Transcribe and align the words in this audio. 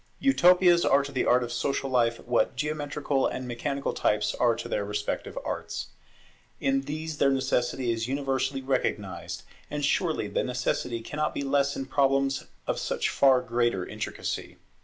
Utopias 0.17 0.83
are 0.83 1.03
to 1.03 1.11
the 1.11 1.27
Art 1.27 1.43
of 1.43 1.51
social 1.53 1.87
life 1.87 2.19
what 2.21 2.55
geometrical 2.55 3.27
and 3.27 3.47
mechanical 3.47 3.93
types 3.93 4.33
are 4.33 4.55
to 4.55 4.67
their 4.67 4.83
respective 4.83 5.37
arts. 5.45 5.89
In 6.59 6.81
these 6.89 7.19
their 7.19 7.29
necessity 7.29 7.91
is 7.91 8.07
universally 8.07 8.63
recognized; 8.63 9.43
and 9.69 9.85
surely 9.85 10.27
the 10.27 10.43
necessity 10.43 11.01
cannot 11.01 11.35
be 11.35 11.43
less 11.43 11.75
in 11.75 11.85
problems 11.85 12.45
of 12.65 12.79
such 12.79 13.09
far 13.09 13.41
greater 13.41 13.85
intricacy. 13.85 14.57